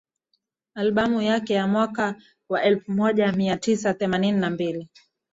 Albamu 0.75 1.21
yake 1.21 1.53
ya 1.53 1.67
mwaka 1.67 2.15
wa 2.49 2.63
elfu 2.63 2.91
moja 2.91 3.31
mia 3.31 3.57
tisa 3.57 3.93
themanini 3.93 4.37
na 4.39 4.49
mbili 4.49 4.89